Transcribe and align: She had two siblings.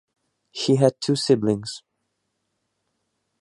She 0.51 0.77
had 0.77 0.99
two 0.99 1.15
siblings. 1.15 1.83